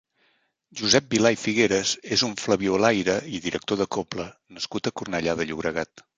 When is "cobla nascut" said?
3.99-4.93